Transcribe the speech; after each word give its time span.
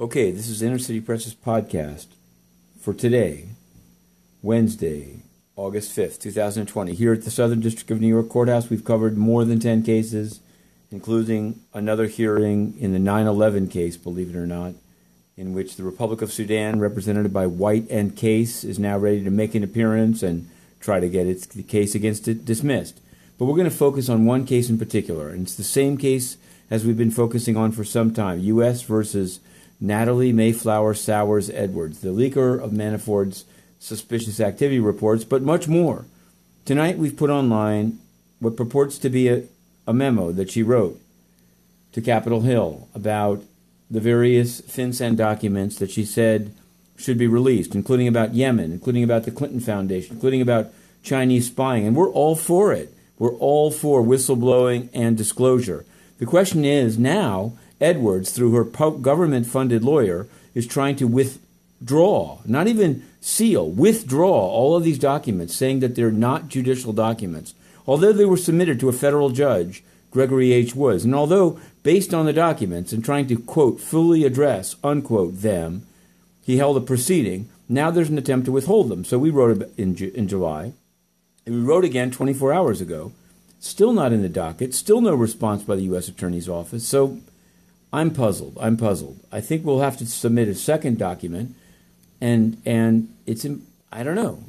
Okay, 0.00 0.30
this 0.30 0.48
is 0.48 0.62
Inner 0.62 0.78
City 0.78 0.98
Press's 0.98 1.34
podcast 1.34 2.06
for 2.80 2.94
today, 2.94 3.48
Wednesday, 4.40 5.24
August 5.56 5.94
5th, 5.94 6.18
2020. 6.22 6.94
Here 6.94 7.12
at 7.12 7.24
the 7.24 7.30
Southern 7.30 7.60
District 7.60 7.90
of 7.90 8.00
New 8.00 8.08
York 8.08 8.30
Courthouse, 8.30 8.70
we've 8.70 8.82
covered 8.82 9.18
more 9.18 9.44
than 9.44 9.60
10 9.60 9.82
cases, 9.82 10.40
including 10.90 11.60
another 11.74 12.06
hearing 12.06 12.78
in 12.78 12.94
the 12.94 12.98
9 12.98 13.26
11 13.26 13.68
case, 13.68 13.98
believe 13.98 14.30
it 14.30 14.38
or 14.38 14.46
not, 14.46 14.72
in 15.36 15.52
which 15.52 15.76
the 15.76 15.84
Republic 15.84 16.22
of 16.22 16.32
Sudan, 16.32 16.80
represented 16.80 17.30
by 17.30 17.46
White 17.46 17.86
and 17.90 18.16
Case, 18.16 18.64
is 18.64 18.78
now 18.78 18.96
ready 18.96 19.22
to 19.22 19.30
make 19.30 19.54
an 19.54 19.62
appearance 19.62 20.22
and 20.22 20.48
try 20.80 20.98
to 20.98 21.10
get 21.10 21.26
its 21.26 21.44
case 21.44 21.94
against 21.94 22.26
it 22.26 22.46
dismissed. 22.46 23.02
But 23.36 23.44
we're 23.44 23.54
going 23.54 23.68
to 23.68 23.76
focus 23.76 24.08
on 24.08 24.24
one 24.24 24.46
case 24.46 24.70
in 24.70 24.78
particular, 24.78 25.28
and 25.28 25.42
it's 25.42 25.56
the 25.56 25.62
same 25.62 25.98
case 25.98 26.38
as 26.70 26.86
we've 26.86 26.96
been 26.96 27.10
focusing 27.10 27.58
on 27.58 27.70
for 27.70 27.84
some 27.84 28.14
time 28.14 28.40
U.S. 28.40 28.80
versus 28.80 29.40
Natalie 29.80 30.32
Mayflower 30.32 30.94
Sours 30.94 31.48
Edwards, 31.50 32.00
the 32.00 32.10
leaker 32.10 32.60
of 32.60 32.72
Manafort's 32.72 33.44
suspicious 33.78 34.40
activity 34.40 34.78
reports, 34.78 35.24
but 35.24 35.42
much 35.42 35.66
more. 35.66 36.04
Tonight 36.64 36.98
we've 36.98 37.16
put 37.16 37.30
online 37.30 37.98
what 38.38 38.56
purports 38.56 38.98
to 38.98 39.08
be 39.08 39.28
a, 39.28 39.44
a 39.86 39.94
memo 39.94 40.32
that 40.32 40.50
she 40.50 40.62
wrote 40.62 41.00
to 41.92 42.00
Capitol 42.00 42.42
Hill 42.42 42.88
about 42.94 43.42
the 43.90 44.00
various 44.00 44.60
FinCEN 44.60 45.16
documents 45.16 45.76
that 45.78 45.90
she 45.90 46.04
said 46.04 46.54
should 46.96 47.18
be 47.18 47.26
released, 47.26 47.74
including 47.74 48.06
about 48.06 48.34
Yemen, 48.34 48.72
including 48.72 49.02
about 49.02 49.24
the 49.24 49.30
Clinton 49.30 49.60
Foundation, 49.60 50.14
including 50.14 50.42
about 50.42 50.72
Chinese 51.02 51.46
spying. 51.46 51.86
And 51.86 51.96
we're 51.96 52.10
all 52.10 52.36
for 52.36 52.72
it. 52.72 52.94
We're 53.18 53.34
all 53.34 53.70
for 53.70 54.02
whistleblowing 54.02 54.90
and 54.92 55.16
disclosure. 55.16 55.84
The 56.18 56.26
question 56.26 56.64
is 56.64 56.98
now 56.98 57.54
Edwards, 57.80 58.30
through 58.30 58.52
her 58.52 58.64
government 58.64 59.46
funded 59.46 59.82
lawyer, 59.82 60.26
is 60.54 60.66
trying 60.66 60.96
to 60.96 61.06
withdraw, 61.06 62.38
not 62.44 62.66
even 62.66 63.04
seal, 63.20 63.70
withdraw 63.70 64.48
all 64.48 64.76
of 64.76 64.84
these 64.84 64.98
documents, 64.98 65.54
saying 65.54 65.80
that 65.80 65.94
they're 65.94 66.10
not 66.10 66.48
judicial 66.48 66.92
documents, 66.92 67.54
although 67.86 68.12
they 68.12 68.24
were 68.24 68.36
submitted 68.36 68.80
to 68.80 68.88
a 68.88 68.92
federal 68.92 69.30
judge, 69.30 69.82
Gregory 70.10 70.52
H. 70.52 70.74
Woods. 70.74 71.04
And 71.04 71.14
although, 71.14 71.60
based 71.82 72.12
on 72.12 72.26
the 72.26 72.32
documents 72.32 72.92
and 72.92 73.04
trying 73.04 73.26
to, 73.28 73.36
quote, 73.36 73.80
fully 73.80 74.24
address, 74.24 74.76
unquote, 74.82 75.40
them, 75.40 75.86
he 76.42 76.56
held 76.56 76.76
a 76.76 76.80
proceeding, 76.80 77.48
now 77.68 77.90
there's 77.90 78.10
an 78.10 78.18
attempt 78.18 78.46
to 78.46 78.52
withhold 78.52 78.88
them. 78.88 79.04
So 79.04 79.18
we 79.18 79.30
wrote 79.30 79.70
in, 79.76 79.96
in 79.96 80.26
July. 80.26 80.72
And 81.46 81.54
we 81.54 81.60
wrote 81.60 81.84
again 81.84 82.10
24 82.10 82.52
hours 82.52 82.80
ago. 82.80 83.12
Still 83.60 83.92
not 83.92 84.12
in 84.12 84.22
the 84.22 84.28
docket, 84.28 84.74
still 84.74 85.00
no 85.00 85.14
response 85.14 85.62
by 85.62 85.76
the 85.76 85.82
U.S. 85.82 86.08
Attorney's 86.08 86.48
Office. 86.48 86.88
So 86.88 87.20
I'm 87.92 88.12
puzzled. 88.12 88.56
I'm 88.60 88.76
puzzled. 88.76 89.20
I 89.32 89.40
think 89.40 89.64
we'll 89.64 89.80
have 89.80 89.96
to 89.98 90.06
submit 90.06 90.48
a 90.48 90.54
second 90.54 90.98
document, 90.98 91.56
and 92.20 92.60
and 92.64 93.14
it's 93.26 93.44
in, 93.44 93.66
I 93.90 94.02
don't 94.02 94.14
know. 94.14 94.44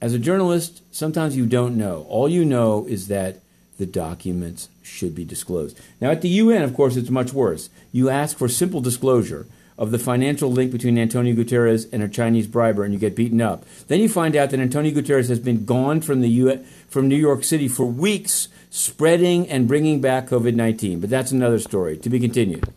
As 0.00 0.14
a 0.14 0.18
journalist, 0.18 0.82
sometimes 0.90 1.36
you 1.36 1.46
don't 1.46 1.76
know. 1.76 2.06
All 2.08 2.28
you 2.28 2.44
know 2.44 2.86
is 2.86 3.08
that 3.08 3.40
the 3.78 3.86
documents 3.86 4.68
should 4.82 5.14
be 5.14 5.24
disclosed. 5.24 5.78
Now, 6.00 6.10
at 6.10 6.20
the 6.20 6.28
UN, 6.28 6.62
of 6.62 6.74
course, 6.74 6.96
it's 6.96 7.10
much 7.10 7.32
worse. 7.32 7.70
You 7.92 8.08
ask 8.08 8.36
for 8.36 8.48
simple 8.48 8.80
disclosure 8.80 9.46
of 9.78 9.92
the 9.92 9.98
financial 9.98 10.50
link 10.50 10.72
between 10.72 10.98
Antonio 10.98 11.34
Guterres 11.34 11.88
and 11.92 12.02
a 12.02 12.08
Chinese 12.08 12.48
briber, 12.48 12.84
and 12.84 12.92
you 12.92 12.98
get 12.98 13.14
beaten 13.14 13.40
up. 13.40 13.64
Then 13.86 14.00
you 14.00 14.08
find 14.08 14.36
out 14.36 14.50
that 14.50 14.60
Antonio 14.60 14.92
Guterres 14.92 15.28
has 15.28 15.38
been 15.38 15.64
gone 15.64 16.00
from 16.00 16.20
the 16.20 16.28
UN, 16.28 16.64
from 16.88 17.08
New 17.08 17.16
York 17.16 17.44
City 17.44 17.68
for 17.68 17.86
weeks 17.86 18.48
spreading 18.70 19.48
and 19.48 19.68
bringing 19.68 20.00
back 20.00 20.26
COVID 20.26 20.54
19. 20.54 21.00
But 21.00 21.10
that's 21.10 21.32
another 21.32 21.60
story 21.60 21.96
to 21.98 22.10
be 22.10 22.18
continued. 22.18 22.68